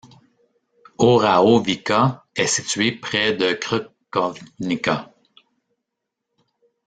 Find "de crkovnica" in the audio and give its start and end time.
3.33-5.13